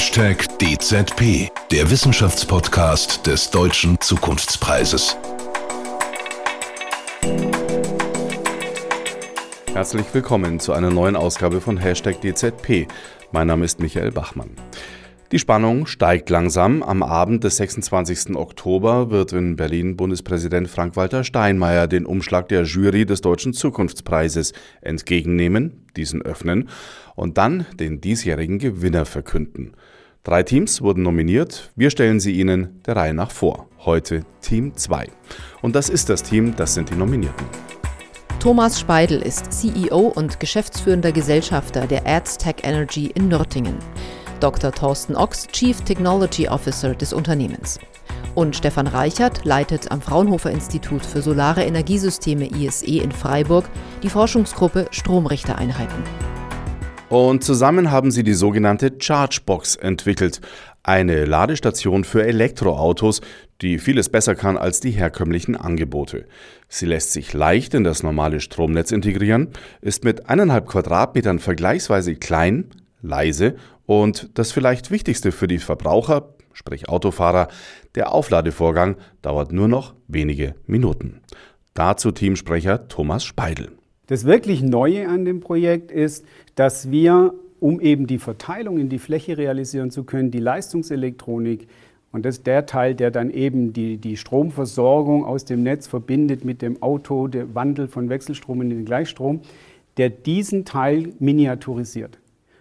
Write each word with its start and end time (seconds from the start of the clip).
Hashtag 0.00 0.58
DZP, 0.58 1.50
der 1.70 1.90
Wissenschaftspodcast 1.90 3.26
des 3.26 3.50
Deutschen 3.50 4.00
Zukunftspreises. 4.00 5.14
Herzlich 9.74 10.06
willkommen 10.14 10.58
zu 10.58 10.72
einer 10.72 10.88
neuen 10.88 11.16
Ausgabe 11.16 11.60
von 11.60 11.76
Hashtag 11.76 12.22
DZP. 12.22 12.88
Mein 13.30 13.48
Name 13.48 13.66
ist 13.66 13.78
Michael 13.78 14.10
Bachmann. 14.10 14.52
Die 15.32 15.38
Spannung 15.38 15.86
steigt 15.86 16.28
langsam. 16.28 16.82
Am 16.82 17.04
Abend 17.04 17.44
des 17.44 17.58
26. 17.58 18.34
Oktober 18.34 19.10
wird 19.10 19.32
in 19.32 19.54
Berlin 19.54 19.96
Bundespräsident 19.96 20.68
Frank-Walter 20.68 21.22
Steinmeier 21.22 21.86
den 21.86 22.04
Umschlag 22.04 22.48
der 22.48 22.64
Jury 22.64 23.06
des 23.06 23.20
Deutschen 23.20 23.52
Zukunftspreises 23.52 24.52
entgegennehmen, 24.80 25.86
diesen 25.94 26.20
öffnen 26.20 26.68
und 27.14 27.38
dann 27.38 27.64
den 27.78 28.00
diesjährigen 28.00 28.58
Gewinner 28.58 29.04
verkünden. 29.04 29.74
Drei 30.24 30.42
Teams 30.42 30.82
wurden 30.82 31.04
nominiert. 31.04 31.70
Wir 31.76 31.90
stellen 31.90 32.18
sie 32.18 32.32
Ihnen 32.32 32.80
der 32.84 32.96
Reihe 32.96 33.14
nach 33.14 33.30
vor. 33.30 33.68
Heute 33.84 34.24
Team 34.40 34.74
2. 34.74 35.06
Und 35.62 35.76
das 35.76 35.90
ist 35.90 36.08
das 36.08 36.24
Team, 36.24 36.56
das 36.56 36.74
sind 36.74 36.90
die 36.90 36.96
Nominierten. 36.96 37.46
Thomas 38.40 38.80
Speidel 38.80 39.22
ist 39.22 39.52
CEO 39.52 40.08
und 40.08 40.40
geschäftsführender 40.40 41.12
Gesellschafter 41.12 41.86
der 41.86 42.04
AdsTech 42.04 42.56
Energy 42.64 43.12
in 43.14 43.28
Nürtingen. 43.28 43.76
Dr. 44.40 44.72
Thorsten 44.72 45.14
Ochs, 45.14 45.46
Chief 45.48 45.80
Technology 45.82 46.48
Officer 46.48 46.94
des 46.94 47.12
Unternehmens. 47.12 47.78
Und 48.34 48.56
Stefan 48.56 48.86
Reichert 48.86 49.44
leitet 49.44 49.90
am 49.90 50.00
Fraunhofer 50.00 50.50
Institut 50.50 51.04
für 51.04 51.20
Solare 51.20 51.64
Energiesysteme 51.64 52.48
ISE 52.50 53.02
in 53.02 53.12
Freiburg 53.12 53.66
die 54.02 54.08
Forschungsgruppe 54.08 54.86
Stromrichtereinheiten. 54.90 56.02
Und 57.10 57.42
zusammen 57.42 57.90
haben 57.90 58.12
sie 58.12 58.22
die 58.22 58.34
sogenannte 58.34 58.92
Chargebox 58.96 59.74
entwickelt, 59.76 60.40
eine 60.84 61.24
Ladestation 61.24 62.04
für 62.04 62.24
Elektroautos, 62.24 63.20
die 63.60 63.78
vieles 63.78 64.08
besser 64.08 64.36
kann 64.36 64.56
als 64.56 64.78
die 64.78 64.92
herkömmlichen 64.92 65.56
Angebote. 65.56 66.26
Sie 66.68 66.86
lässt 66.86 67.12
sich 67.12 67.32
leicht 67.32 67.74
in 67.74 67.82
das 67.82 68.04
normale 68.04 68.38
Stromnetz 68.38 68.92
integrieren, 68.92 69.48
ist 69.82 70.04
mit 70.04 70.30
eineinhalb 70.30 70.68
Quadratmetern 70.68 71.40
vergleichsweise 71.40 72.14
klein, 72.14 72.70
leise 73.02 73.56
und 73.90 74.30
das 74.34 74.52
vielleicht 74.52 74.92
Wichtigste 74.92 75.32
für 75.32 75.48
die 75.48 75.58
Verbraucher, 75.58 76.34
sprich 76.52 76.88
Autofahrer, 76.88 77.48
der 77.96 78.14
Aufladevorgang 78.14 78.94
dauert 79.20 79.50
nur 79.50 79.66
noch 79.66 79.94
wenige 80.06 80.54
Minuten. 80.68 81.22
Dazu 81.74 82.12
Teamsprecher 82.12 82.86
Thomas 82.86 83.24
Speidel. 83.24 83.72
Das 84.06 84.26
wirklich 84.26 84.62
Neue 84.62 85.08
an 85.08 85.24
dem 85.24 85.40
Projekt 85.40 85.90
ist, 85.90 86.24
dass 86.54 86.92
wir, 86.92 87.34
um 87.58 87.80
eben 87.80 88.06
die 88.06 88.20
Verteilung 88.20 88.78
in 88.78 88.90
die 88.90 89.00
Fläche 89.00 89.36
realisieren 89.36 89.90
zu 89.90 90.04
können, 90.04 90.30
die 90.30 90.38
Leistungselektronik 90.38 91.66
und 92.12 92.24
das 92.24 92.36
ist 92.36 92.46
der 92.46 92.66
Teil, 92.66 92.94
der 92.94 93.10
dann 93.10 93.28
eben 93.30 93.72
die, 93.72 93.96
die 93.96 94.16
Stromversorgung 94.16 95.24
aus 95.24 95.46
dem 95.46 95.64
Netz 95.64 95.88
verbindet 95.88 96.44
mit 96.44 96.62
dem 96.62 96.80
Auto, 96.80 97.26
der 97.26 97.56
Wandel 97.56 97.88
von 97.88 98.08
Wechselstrom 98.08 98.62
in 98.62 98.70
den 98.70 98.84
Gleichstrom, 98.84 99.40
der 99.96 100.10
diesen 100.10 100.64
Teil 100.64 101.12
miniaturisiert. 101.18 102.20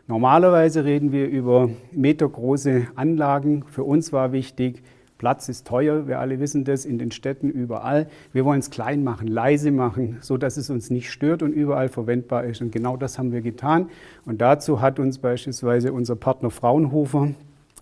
Normalerweise 0.09 0.85
reden 0.85 1.11
wir 1.11 1.27
über 1.27 1.69
metergroße 1.91 2.87
Anlagen. 2.95 3.63
Für 3.67 3.83
uns 3.83 4.11
war 4.11 4.31
wichtig, 4.31 4.81
Platz 5.19 5.49
ist 5.49 5.67
teuer, 5.67 6.07
wir 6.07 6.17
alle 6.17 6.39
wissen 6.39 6.63
das, 6.63 6.83
in 6.83 6.97
den 6.97 7.11
Städten 7.11 7.51
überall. 7.51 8.07
Wir 8.33 8.43
wollen 8.43 8.59
es 8.59 8.71
klein 8.71 9.03
machen, 9.03 9.27
leise 9.27 9.69
machen, 9.69 10.17
so 10.21 10.37
dass 10.37 10.57
es 10.57 10.71
uns 10.71 10.89
nicht 10.89 11.11
stört 11.11 11.43
und 11.43 11.51
überall 11.51 11.89
verwendbar 11.89 12.43
ist. 12.45 12.59
Und 12.59 12.71
genau 12.71 12.97
das 12.97 13.19
haben 13.19 13.31
wir 13.31 13.41
getan. 13.41 13.91
Und 14.25 14.41
dazu 14.41 14.81
hat 14.81 14.97
uns 14.97 15.19
beispielsweise 15.19 15.93
unser 15.93 16.15
Partner 16.15 16.49
Fraunhofer 16.49 17.29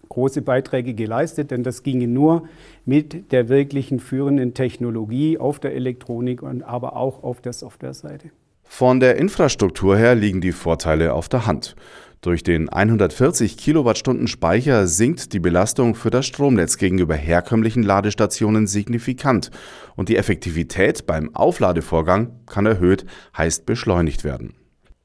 große 0.09 0.41
Beiträge 0.41 0.95
geleistet, 0.95 1.51
denn 1.51 1.63
das 1.63 1.81
ginge 1.81 2.09
nur 2.09 2.43
mit 2.83 3.31
der 3.31 3.47
wirklichen 3.47 4.01
führenden 4.01 4.53
Technologie 4.53 5.37
auf 5.37 5.61
der 5.61 5.75
Elektronik 5.75 6.43
und 6.43 6.61
aber 6.61 6.97
auch 6.97 7.23
auf 7.23 7.39
der 7.39 7.53
Softwareseite. 7.53 8.31
Von 8.69 8.99
der 8.99 9.15
Infrastruktur 9.15 9.97
her 9.97 10.13
liegen 10.13 10.41
die 10.41 10.51
Vorteile 10.51 11.13
auf 11.13 11.29
der 11.29 11.47
Hand. 11.47 11.75
Durch 12.21 12.41
den 12.41 12.67
140 12.67 13.57
Kilowattstunden 13.57 14.27
Speicher 14.27 14.87
sinkt 14.87 15.33
die 15.33 15.39
Belastung 15.39 15.93
für 15.93 16.09
das 16.09 16.25
Stromnetz 16.25 16.77
gegenüber 16.77 17.15
herkömmlichen 17.15 17.83
Ladestationen 17.83 18.65
signifikant 18.65 19.51
und 19.95 20.09
die 20.09 20.17
Effektivität 20.17 21.05
beim 21.05 21.35
Aufladevorgang 21.35 22.39
kann 22.47 22.65
erhöht, 22.65 23.05
heißt 23.37 23.65
beschleunigt 23.65 24.23
werden. 24.23 24.55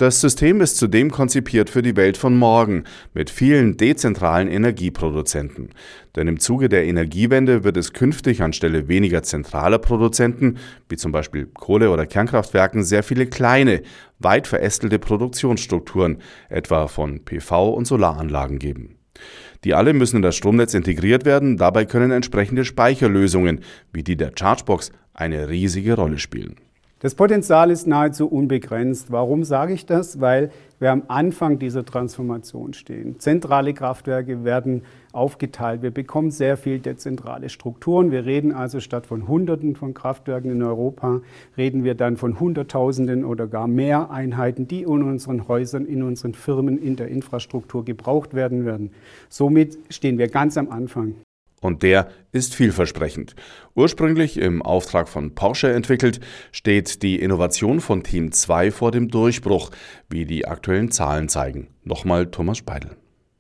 Das 0.03 0.21
System 0.21 0.61
ist 0.61 0.79
zudem 0.79 1.13
konzipiert 1.13 1.71
für 1.71 1.81
die 1.81 1.95
Welt 1.95 2.17
von 2.17 2.37
morgen 2.37 2.83
mit 3.15 3.31
vielen 3.31 3.77
dezentralen 3.77 4.49
Energieproduzenten. 4.49 5.69
Denn 6.17 6.27
im 6.27 6.41
Zuge 6.41 6.69
der 6.69 6.87
Energiewende 6.87 7.63
wird 7.63 7.77
es 7.77 7.93
künftig 7.93 8.43
anstelle 8.43 8.89
weniger 8.89 9.23
zentraler 9.23 9.79
Produzenten, 9.79 10.57
wie 10.89 10.97
zum 10.97 11.13
Beispiel 11.13 11.47
Kohle- 11.47 11.91
oder 11.91 12.05
Kernkraftwerken, 12.05 12.83
sehr 12.83 13.05
viele 13.05 13.27
kleine, 13.27 13.83
weit 14.19 14.49
verästelte 14.49 14.99
Produktionsstrukturen, 14.99 16.19
etwa 16.49 16.89
von 16.89 17.21
PV- 17.21 17.71
und 17.71 17.87
Solaranlagen 17.87 18.59
geben. 18.59 18.97
Die 19.63 19.73
alle 19.73 19.93
müssen 19.93 20.17
in 20.17 20.23
das 20.23 20.35
Stromnetz 20.35 20.75
integriert 20.75 21.25
werden, 21.25 21.59
dabei 21.59 21.85
können 21.85 22.11
entsprechende 22.11 22.65
Speicherlösungen, 22.65 23.61
wie 23.93 24.03
die 24.03 24.17
der 24.17 24.33
Chargebox, 24.37 24.91
eine 25.15 25.49
riesige 25.49 25.95
Rolle 25.95 26.19
spielen. 26.19 26.57
Das 27.03 27.17
Potenzial 27.17 27.73
ist 27.73 27.89
nahezu 27.89 28.29
unbegrenzt. 28.29 29.11
Warum 29.11 29.43
sage 29.43 29.75
ich 29.75 29.87
das? 29.87 30.21
Weil 30.21 30.53
wir 30.79 30.93
am 30.93 31.03
Anfang 31.09 31.59
dieser 31.59 31.85
Transformation 31.85 32.75
stehen. 32.75 33.19
Zentrale 33.19 33.75
Kraftwerke 33.75 34.45
werden 34.45 34.83
aufgeteilt. 35.13 35.83
Wir 35.83 35.91
bekommen 35.91 36.31
sehr 36.31 36.57
viel 36.57 36.79
dezentrale 36.79 37.49
Strukturen. 37.49 38.13
Wir 38.13 38.25
reden 38.25 38.53
also 38.53 38.79
statt 38.79 39.09
von 39.09 39.27
Hunderten 39.27 39.75
von 39.75 39.95
Kraftwerken 39.95 40.53
in 40.53 40.63
Europa, 40.63 41.23
reden 41.57 41.83
wir 41.83 41.97
dann 41.97 42.17
von 42.17 42.39
Hunderttausenden 42.39 43.25
oder 43.25 43.49
gar 43.49 43.67
mehr 43.67 44.13
Einheiten, 44.13 44.69
die 44.69 44.83
in 44.83 45.03
unseren 45.03 45.49
Häusern, 45.49 45.87
in 45.87 46.05
unseren 46.05 46.35
Firmen, 46.35 46.79
in 46.79 46.95
der 46.95 47.09
Infrastruktur 47.09 47.85
gebraucht 47.85 48.33
werden 48.33 48.65
werden. 48.65 48.93
Somit 49.29 49.77
stehen 49.91 50.19
wir 50.19 50.29
ganz 50.29 50.57
am 50.57 50.71
Anfang. 50.71 51.17
Und 51.63 51.83
der 51.83 52.09
ist 52.33 52.55
vielversprechend. 52.55 53.35
Ursprünglich 53.75 54.37
im 54.37 54.61
Auftrag 54.61 55.09
von 55.09 55.35
Porsche 55.35 55.73
entwickelt, 55.73 56.21
steht 56.51 57.03
die 57.03 57.21
Innovation 57.21 57.81
von 57.81 58.03
Team 58.03 58.33
2 58.33 58.73
vor 58.73 58.91
dem 58.91 59.09
Durchbruch, 59.09 59.71
wie 60.11 60.27
die 60.27 60.47
aktuellen 60.47 60.91
Zahlen 60.91 61.31
zeigen. 61.31 61.69
Nochmal 61.85 62.27
Thomas 62.27 62.59
Speidel. 62.59 62.97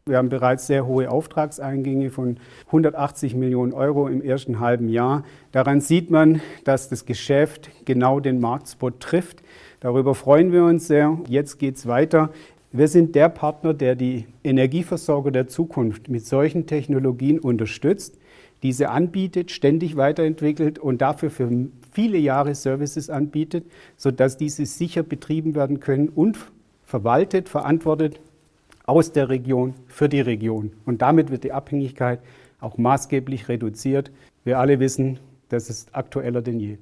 Wir 0.06 0.16
haben 0.16 0.30
bereits 0.30 0.66
sehr 0.66 0.86
hohe 0.86 1.10
Auftragseingänge 1.10 2.10
von 2.10 2.38
180 2.66 3.34
Millionen 3.34 3.72
Euro 3.72 4.08
im 4.08 4.22
ersten 4.22 4.60
halben 4.60 4.88
Jahr. 4.88 5.24
Daran 5.50 5.80
sieht 5.80 6.10
man, 6.10 6.40
dass 6.64 6.88
das 6.88 7.06
Geschäft 7.06 7.70
genau 7.84 8.18
den 8.18 8.40
Marktspot 8.40 9.00
trifft. 9.00 9.42
Darüber 9.80 10.14
freuen 10.14 10.52
wir 10.52 10.64
uns 10.64 10.86
sehr. 10.86 11.18
Jetzt 11.28 11.58
geht 11.58 11.76
es 11.76 11.86
weiter. 11.86 12.30
Wir 12.74 12.88
sind 12.88 13.14
der 13.14 13.28
Partner, 13.28 13.74
der 13.74 13.94
die 13.94 14.24
Energieversorger 14.42 15.30
der 15.30 15.46
Zukunft 15.46 16.08
mit 16.08 16.24
solchen 16.24 16.66
Technologien 16.66 17.38
unterstützt, 17.38 18.18
diese 18.62 18.88
anbietet, 18.88 19.50
ständig 19.50 19.96
weiterentwickelt 19.96 20.78
und 20.78 21.02
dafür 21.02 21.30
für 21.30 21.50
viele 21.92 22.16
Jahre 22.16 22.54
Services 22.54 23.10
anbietet, 23.10 23.66
sodass 23.98 24.38
diese 24.38 24.64
sicher 24.64 25.02
betrieben 25.02 25.54
werden 25.54 25.80
können 25.80 26.08
und 26.08 26.38
verwaltet, 26.86 27.50
verantwortet 27.50 28.20
aus 28.86 29.12
der 29.12 29.28
Region 29.28 29.74
für 29.86 30.08
die 30.08 30.20
Region. 30.20 30.72
Und 30.86 31.02
damit 31.02 31.30
wird 31.30 31.44
die 31.44 31.52
Abhängigkeit 31.52 32.20
auch 32.58 32.78
maßgeblich 32.78 33.50
reduziert. 33.50 34.10
Wir 34.44 34.58
alle 34.58 34.80
wissen, 34.80 35.18
das 35.50 35.68
ist 35.68 35.94
aktueller 35.94 36.40
denn 36.40 36.58
je. 36.58 36.78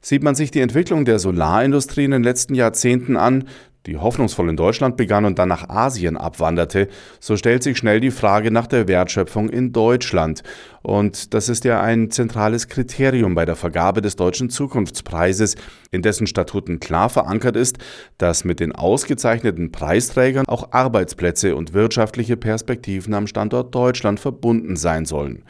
Sieht 0.00 0.22
man 0.22 0.34
sich 0.34 0.50
die 0.50 0.60
Entwicklung 0.60 1.04
der 1.04 1.18
Solarindustrie 1.18 2.04
in 2.04 2.12
den 2.12 2.22
letzten 2.22 2.54
Jahrzehnten 2.54 3.16
an, 3.16 3.44
die 3.88 3.96
hoffnungsvoll 3.96 4.50
in 4.50 4.56
Deutschland 4.56 4.98
begann 4.98 5.24
und 5.24 5.38
dann 5.38 5.48
nach 5.48 5.68
Asien 5.70 6.18
abwanderte, 6.18 6.88
so 7.20 7.36
stellt 7.38 7.62
sich 7.62 7.78
schnell 7.78 8.00
die 8.00 8.10
Frage 8.10 8.50
nach 8.50 8.66
der 8.66 8.86
Wertschöpfung 8.86 9.48
in 9.48 9.72
Deutschland. 9.72 10.42
Und 10.82 11.32
das 11.32 11.48
ist 11.48 11.64
ja 11.64 11.80
ein 11.80 12.10
zentrales 12.10 12.68
Kriterium 12.68 13.34
bei 13.34 13.46
der 13.46 13.56
Vergabe 13.56 14.02
des 14.02 14.16
Deutschen 14.16 14.50
Zukunftspreises, 14.50 15.54
in 15.90 16.02
dessen 16.02 16.26
Statuten 16.26 16.80
klar 16.80 17.08
verankert 17.08 17.56
ist, 17.56 17.78
dass 18.18 18.44
mit 18.44 18.60
den 18.60 18.72
ausgezeichneten 18.74 19.72
Preisträgern 19.72 20.46
auch 20.46 20.72
Arbeitsplätze 20.72 21.56
und 21.56 21.72
wirtschaftliche 21.72 22.36
Perspektiven 22.36 23.14
am 23.14 23.26
Standort 23.26 23.74
Deutschland 23.74 24.20
verbunden 24.20 24.76
sein 24.76 25.06
sollen. 25.06 25.44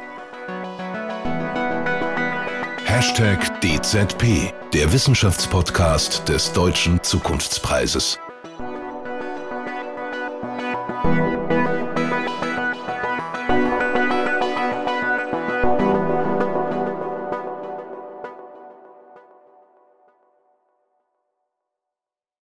DZP, 3.61 4.52
der 4.73 4.93
Wissenschaftspodcast 4.93 6.29
des 6.29 6.52
Deutschen 6.52 7.02
Zukunftspreises. 7.02 8.20